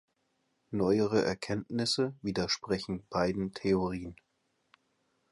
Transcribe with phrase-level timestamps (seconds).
[0.71, 4.15] Neuere Erkenntnisse widersprechen beiden Theorien.